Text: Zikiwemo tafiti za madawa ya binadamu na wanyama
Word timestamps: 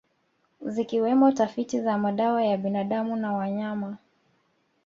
Zikiwemo 0.61 1.31
tafiti 1.31 1.81
za 1.81 1.97
madawa 1.97 2.43
ya 2.43 2.57
binadamu 2.57 3.15
na 3.15 3.33
wanyama 3.33 3.97